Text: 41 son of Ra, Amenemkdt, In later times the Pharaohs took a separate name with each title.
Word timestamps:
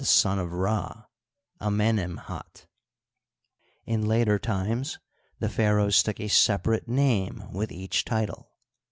41 0.01 0.07
son 0.15 0.39
of 0.39 0.51
Ra, 0.51 1.03
Amenemkdt, 1.61 2.65
In 3.85 4.03
later 4.07 4.39
times 4.39 4.97
the 5.37 5.47
Pharaohs 5.47 6.01
took 6.01 6.19
a 6.19 6.27
separate 6.27 6.87
name 6.87 7.43
with 7.53 7.71
each 7.71 8.03
title. 8.03 8.49